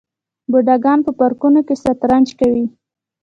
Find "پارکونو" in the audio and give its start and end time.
1.19-1.59